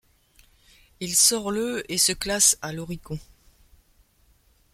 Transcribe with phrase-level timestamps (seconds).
[0.99, 3.19] Il sort le et se classe à l'Oricon.